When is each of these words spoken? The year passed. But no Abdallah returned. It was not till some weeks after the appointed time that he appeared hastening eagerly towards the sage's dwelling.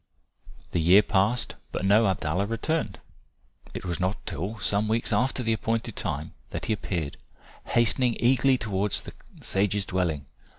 The 0.71 0.81
year 0.81 1.03
passed. 1.03 1.53
But 1.71 1.85
no 1.85 2.07
Abdallah 2.07 2.47
returned. 2.47 2.97
It 3.75 3.85
was 3.85 3.99
not 3.99 4.25
till 4.25 4.57
some 4.59 4.87
weeks 4.87 5.13
after 5.13 5.43
the 5.43 5.53
appointed 5.53 5.95
time 5.95 6.33
that 6.49 6.65
he 6.65 6.73
appeared 6.73 7.17
hastening 7.65 8.17
eagerly 8.19 8.57
towards 8.57 9.03
the 9.03 9.13
sage's 9.41 9.85
dwelling. 9.85 10.25